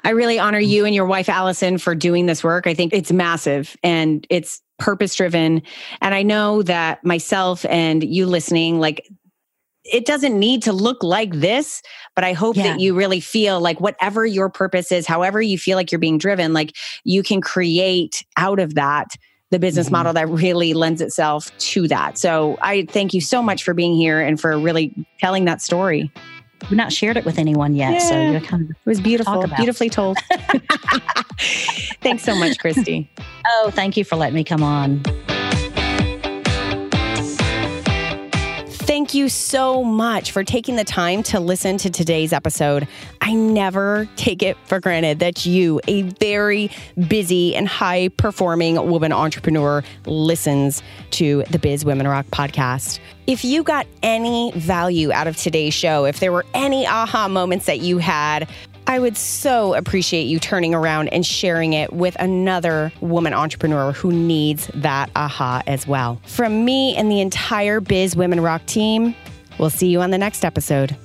[0.04, 2.66] I really honor you and your wife, Allison, for doing this work.
[2.66, 5.62] I think it's massive and it's purpose driven.
[6.02, 9.08] And I know that myself and you listening, like,
[9.86, 11.82] it doesn't need to look like this,
[12.16, 12.64] but I hope yeah.
[12.64, 16.18] that you really feel like whatever your purpose is, however you feel like you're being
[16.18, 19.08] driven, like you can create out of that
[19.52, 19.94] the business mm-hmm.
[19.94, 22.18] model that really lends itself to that.
[22.18, 26.12] So I thank you so much for being here and for really telling that story.
[26.64, 28.00] We've not shared it with anyone yet, yeah.
[28.00, 30.18] so you kind of it was beautiful, beautifully told.
[32.02, 33.10] Thanks so much, Christy.
[33.48, 35.02] Oh, thank you for letting me come on.
[39.10, 42.88] Thank you so much for taking the time to listen to today's episode.
[43.22, 46.70] I never take it for granted that you, a very
[47.08, 53.00] busy and high performing woman entrepreneur, listens to the Biz Women Rock podcast.
[53.26, 57.66] If you got any value out of today's show, if there were any aha moments
[57.66, 58.48] that you had,
[58.88, 64.12] I would so appreciate you turning around and sharing it with another woman entrepreneur who
[64.12, 66.22] needs that aha as well.
[66.26, 69.16] From me and the entire Biz Women Rock team,
[69.60, 70.96] we'll see you on the next episode.